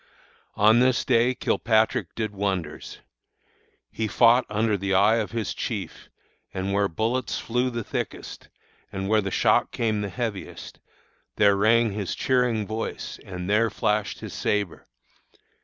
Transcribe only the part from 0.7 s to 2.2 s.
this day Kilpatrick